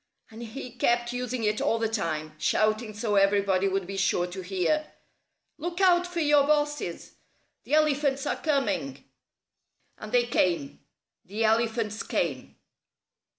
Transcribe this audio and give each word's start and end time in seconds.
And 0.31 0.41
he 0.41 0.71
kept 0.71 1.13
using 1.13 1.43
it 1.43 1.61
all 1.61 1.77
the 1.77 1.87
time, 1.87 2.33
shouting 2.39 2.91
so 2.95 3.17
everybody 3.17 3.67
would 3.67 3.85
be 3.85 3.97
sure 3.97 4.25
to 4.25 4.41
hear, 4.41 4.87
"Look 5.59 5.79
out 5.79 6.07
for 6.07 6.21
your 6.21 6.41
bosses! 6.47 7.17
The 7.65 7.75
elephants 7.75 8.25
are 8.25 8.37
coming!" 8.37 9.03
And 9.99 10.11
they 10.11 10.25
came. 10.25 10.79
The 11.25 11.43
elephants 11.43 12.01
came. 12.01 12.55